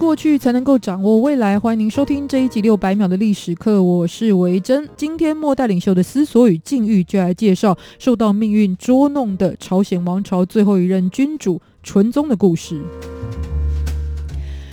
[0.00, 1.60] 过去，才能够掌握未来。
[1.60, 4.88] 欢迎您收听这一集六百秒的历史课，我是维珍。
[4.96, 12.80] 今天末代领袖的思索与境遇，就来介绍受到命运捉弄的朝鲜王朝最后一任君主纯宗的故事。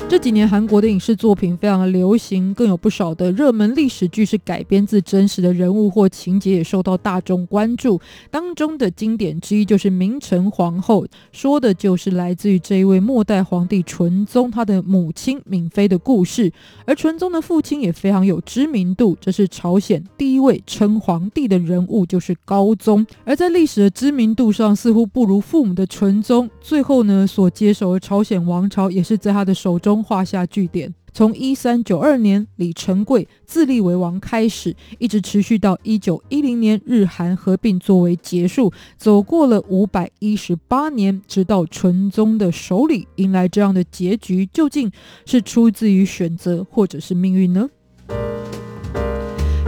[0.10, 8.00] 这几年，韩国的影视作品非常流行，更有不少的热门历史剧是改编自真实的人物或情节，也受到大众关注。
[8.32, 16.52] 当中的经典之一就是《明成皇后》，说的就是来自于这一位末代皇帝纯宗他的母亲闵妃的故事。
[16.86, 23.06] 而纯宗的父亲也非常有知名度，这是朝鲜第一位称皇帝的人物，就是高宗。
[23.26, 29.97] 而在历史的知名度上，似乎不如父母的纯宗，最后呢所接手的朝鲜王朝，也是在他的手中。
[30.04, 44.92] 画下句点，从一三九二年李成桂自立为王开始，一直持续到一九一零年日韩合并作为结束，走过了五百一十八年，直到纯宗的手里迎来这样的结局，究竟
[45.26, 47.70] 是出自于选择，或者是命运呢？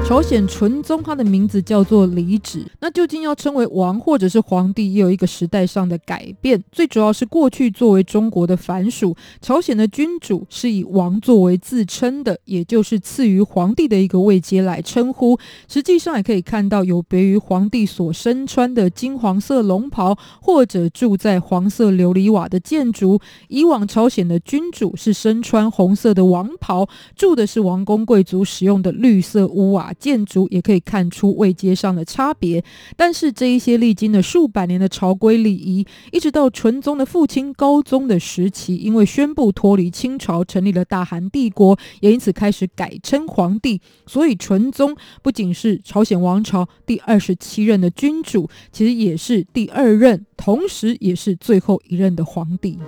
[0.09, 2.65] 朝鲜纯宗，他的名字叫做李祉。
[2.79, 6.63] 那究竟要称为王或者是皇帝，也有一个时代上的改变。
[6.71, 15.37] 最主要是过去作为中国的藩属，朝鲜的君主是以王作为自称的，也就是赐予皇帝的一个位阶来称呼。
[15.67, 23.19] 实际上也可以看到，有别于皇帝所身穿的金黄色龙袍，或者住在黄色琉璃瓦的建筑。
[23.47, 29.93] 以往朝鲜的君主是身穿红色的王袍，住的是王公贵族使用的绿色屋瓦。
[29.99, 32.63] 建筑也可以看出位阶上的差别，
[32.95, 43.81] 但是这一些历经了数百年的朝规礼仪，一直到纯宗的父亲高宗的时期，因为宣布脱离清朝，成立了大韩帝国，也因此开始改称皇帝。
[44.07, 52.79] 所以纯宗不仅是朝鲜王朝第二十七任的君主，其实也是第二任，同时也是最后一任的皇帝。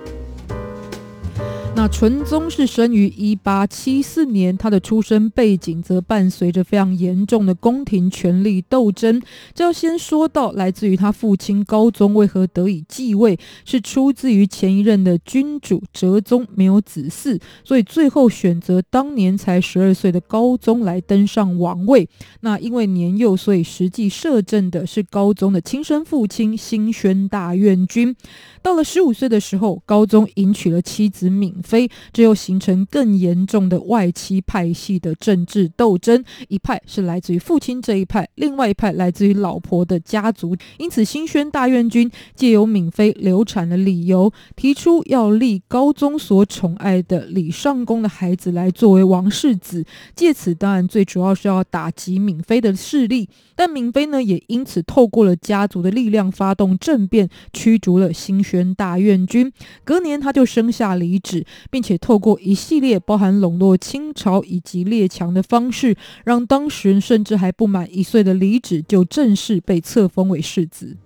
[1.74, 9.20] 那纯宗是生于一八七四年，他的出生背景则伴随着非常严重的宫廷权力斗争。
[9.52, 22.08] 这要先说到来自于他父亲高宗为何得以继位，是出自于前一任的君主哲宗没有子嗣，所以最后选择当年才十二岁的高宗来登上王位。
[22.42, 28.14] 那因为年幼，所以实际摄政的是高宗的亲生父亲兴宣大院君。
[28.62, 36.22] 到了十五岁的时候，高宗迎娶了妻子闵妃，这又形成更严重的外戚派系的政治斗争。
[36.48, 40.56] 一派是来自于父亲这一派，另外一派来自于老婆的家族。
[40.78, 49.84] 因此，新宣大院君借由闵妃流产的理由，提出要立高宗所宠爱的李尚宫的孩子来作为王世子。
[50.14, 53.28] 借此，当然最主要是要打击闵妃的势力。
[53.56, 58.74] 但闵妃呢，也因此透过了家族的力量发动政变，驱逐了新宣宣。
[58.74, 59.52] 大院君，
[59.84, 70.96] 隔年他就生下李祉，并且透过一系列包含笼络清朝以及列强的方式，让当时甚至还不满一岁的李祉就正式被册封为世子。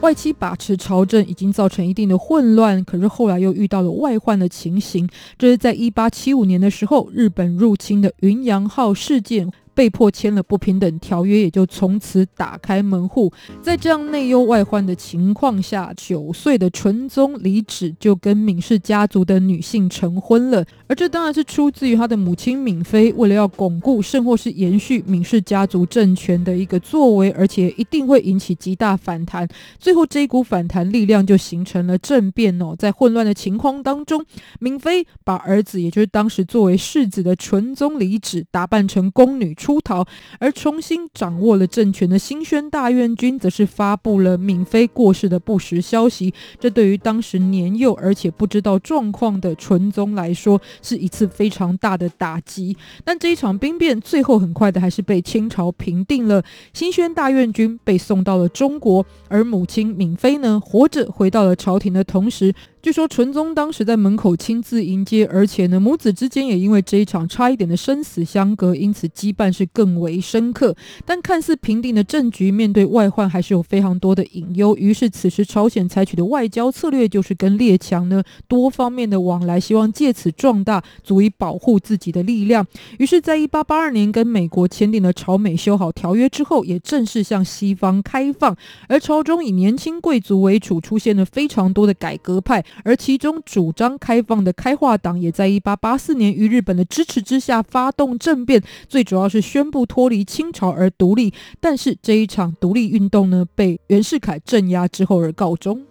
[0.00, 5.08] 外戚把持朝政已经造成一定的混乱，可是后来又遇到了外患的情形。
[5.38, 9.48] 这是在一八七五年的时候，日本入侵的云阳号事件。
[9.74, 13.32] 被迫签了不平等条约，也就从此打开门户。
[13.62, 20.64] 在这样内忧外患的情况下，九岁的纯宗李祉就跟闵氏家族的女性成婚了。
[20.86, 29.48] 而这当然是出自于他的母亲闵妃为了要巩固甚或是延续闵氏家族政权的一个作为，而且一定会引起极大反弹。
[29.78, 32.74] 最后这一股反弹力量就形成了政变哦。
[32.78, 34.22] 在混乱的情况当中，
[34.60, 39.54] 闵妃把儿子，也就是当时作为世子的纯宗李祉打扮成宫女。
[39.62, 40.04] 出逃，
[40.40, 46.34] 而重新掌握了政权的新宣大院军，则是发布了闵妃过世的不实消息。
[46.58, 52.76] 这对于当时年幼而且不知道状况的纯宗来说，是一次非常大的打击。
[53.04, 56.42] 但这一场兵变最后很快的还是被清朝平定了。
[56.72, 70.74] 新宣大院军被送到了中国，而母亲闵妃呢，活着回到了朝廷的同时，据说纯宗当时在门口亲自迎接，而且呢，母子之间也因为这一场差一点的生死相隔，因此羁绊是更为深刻。
[71.06, 74.76] 但看似平定的政局，面对外患还是有非常多的隐忧。
[74.76, 82.66] 于是此时朝鲜采取的外交策略就是跟列强呢多方面的往来，希望借此壮大，足以保护自己的力量。
[82.98, 88.56] 于是，在一八八二年跟美国签订了朝美修好条约之后，也正式向西方开放。
[88.88, 92.64] 而朝中以年轻贵族为主，出现了非常多的改革派。
[92.84, 101.32] 而其中主张开放的开化党，也在1884年于日本的支持之下发动政变，最主要是宣布脱离清朝而独立。
[101.60, 105.84] 但是这一场独立运动呢，被袁世凯镇压之后而告终。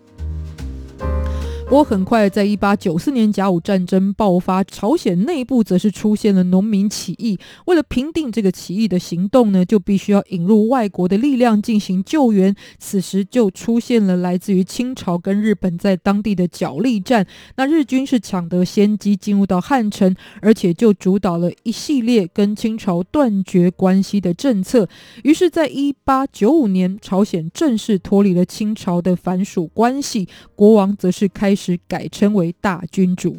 [1.71, 7.39] 不过很快，在一八九四年甲午战争爆发，朝鲜内部则是出现了农民起义。
[7.65, 12.53] 为了平定这个起义的行动呢，就必须要引入外国的力量进行救援。
[12.77, 17.25] 此时就出现了来自于清朝跟日本在当地的角力战。
[17.56, 24.89] 那日军是抢得先机进入到汉城，而且就主导了一系列跟清朝断绝关系的政策。
[25.23, 31.60] 于是，在一八九五年，朝鲜正式脱离了清朝的藩属关系，国王则是开始。
[31.61, 33.37] 时改称为大君主。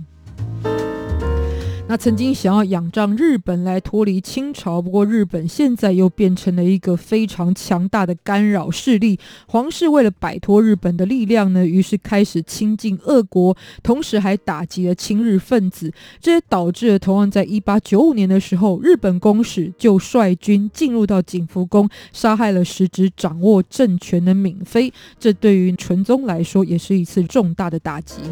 [1.92, 9.20] 那曾经想要仰仗日本来脱离清朝，不过日本现在又变成了一个非常强大的干扰势力。
[9.46, 15.92] 皇室为了摆脱日本的力量呢，于是开始亲近俄国，同时还打击了亲日分子。
[16.18, 24.90] 这也导致了同样在一八九五年的时候，日本公使就率军进入到景福宫，杀害了实质掌握政权的闵妃。
[25.20, 28.22] 这对于纯宗来说，也是一次重大的打击。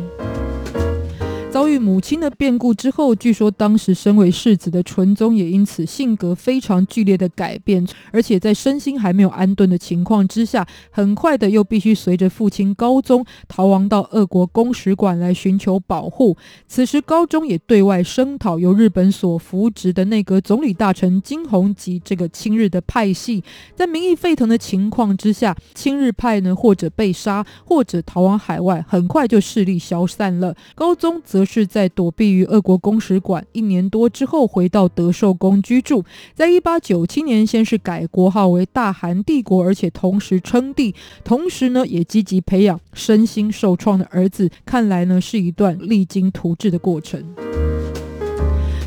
[1.60, 16.34] 遭遇母亲的变故之后，据说当时身为世子的纯宗也因此性格非常剧烈的改变，而且在身心还没有安顿的情况之下，很快的又必须随着父亲高宗逃亡到俄国公使馆来寻求保护。
[16.66, 30.56] 此时高宗也对外声讨由日本所扶植的内阁总理大臣金弘吉这个亲日的派系，在民意沸腾的情况之下，亲日派呢或者被杀，或者逃往海外，很快就势力消散了。
[30.74, 31.44] 高宗则。
[31.52, 36.04] 是在躲避于俄国公使馆一年多之后，回到德寿宫居住。
[36.32, 40.94] 在一八九七年，先是改国号为大韩帝国，而且同时称帝，
[41.24, 44.48] 同时呢也积极培养身心受创的儿子。
[44.64, 47.20] 看来呢是一段励精图治的过程。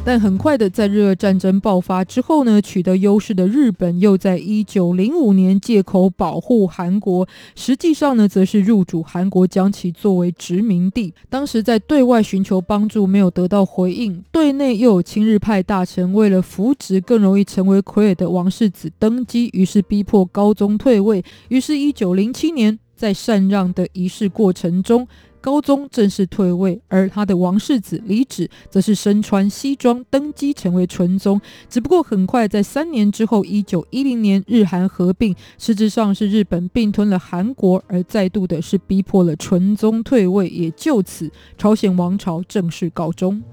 [0.06, 11.14] 但很快的，在日俄战争爆发之后呢，取得优势的日本又在一九零五年借口保护韩国，实际上呢，则是入主韩国，将其作为殖民地。
[11.30, 21.24] 当时在对外寻求帮助，没有得到回应；对内又有亲日派大臣为了扶植更容易成为傀儡的王世子登基，于是逼迫高宗退位。
[21.48, 25.08] 于是，一九零七年在禅让的仪式过程中。
[25.44, 31.42] 高宗正式退位，而他的王世子李祉则是身穿西装登基成为纯宗。
[31.70, 43.44] 只不过很快在三年之后，一九一零年日韩合并，实质上是日本并吞了韩国，而再度的是逼迫了纯宗退位，也就此朝鲜王朝正式告终。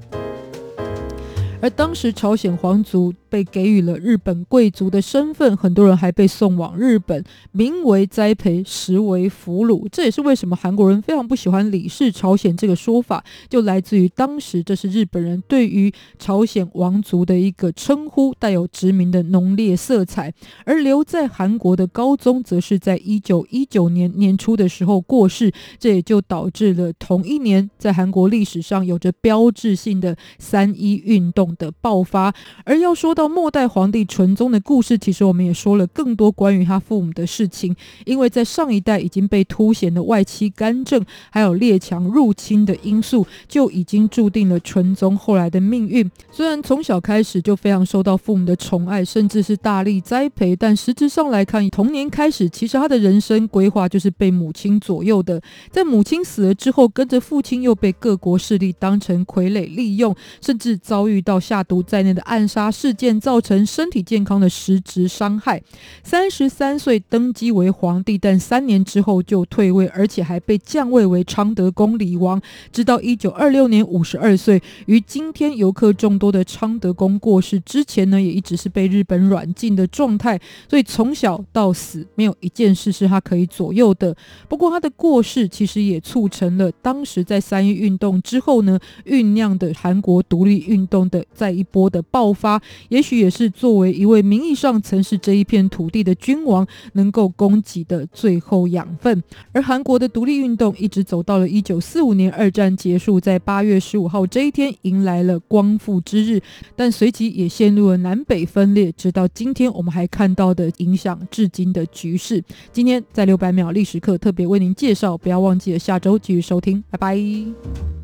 [1.61, 3.13] 而当时朝鲜皇族。
[3.31, 9.87] 被给予了日本贵族的身份，很多人还被送往日本，名为栽培，实为俘虏。
[9.93, 20.35] 这也是为什么韩国人非常不喜欢李氏朝鲜这个说法，就来自于当时这是日本人对于朝鲜王族的一个称呼，带有殖民的浓烈色彩。
[20.65, 32.35] 而留在韩国的高宗，则是在一九一九年年初的时候过世，这也就导致了同一年在韩国历史上有着标志性的三一运动的爆发。
[32.65, 37.75] 而要说到末代皇帝纯宗的故事，其实我们也说了更多关于他父母的事情。
[38.05, 46.09] 因为在上一代已经被凸显的外戚干政，还有列强入侵的因素，就已经注定了纯宗后来的命运。
[46.31, 55.41] 虽然从小开始就非常受到父母的宠爱，甚至是大力栽培，但实质上来看，童年开始，其实他的人生规划就是被母亲左右的。
[55.71, 63.11] 在母亲死了之后，跟着父亲又被各国势力当成傀儡利用，甚至遭遇到下毒在内的暗杀事件。
[63.21, 65.63] 造成身体健康的实质伤害。
[66.03, 72.41] 三十三岁登基为皇帝，但三年之后就退位，而且还被降位为昌德宫李王。
[72.73, 80.41] 直到一九二六年五十二岁，于今天游客众多的昌德宫过世之前呢，也一直是被日本软禁的状态。
[80.69, 84.17] 所以从小到死，没有一件事是他可以左右的。
[84.49, 99.23] 不过他的过世其实也促成了当时在三一运动之后呢酝酿的韩国独立运动的再一波的爆发，也许也是作为一位名义上曾是这一片土地的君王能够供给的最后养分。
[99.53, 106.41] 而韩国的独立运动一直走到了一九四五年，二战结束，在八月十五号这一天迎来了光复之日，
[106.77, 112.43] 但随即也陷入了南北分裂，直到今天我们还看到的影响至今的局势。
[112.73, 118.00] 今天在六百秒历史课特别为您介绍，不要忘记了下周继续收听，拜拜。